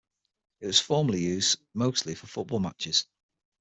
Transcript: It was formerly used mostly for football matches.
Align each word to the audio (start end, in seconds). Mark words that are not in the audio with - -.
It 0.61 0.65
was 0.65 0.79
formerly 0.79 1.21
used 1.21 1.59
mostly 1.75 2.15
for 2.15 2.25
football 2.25 2.57
matches. 2.59 3.05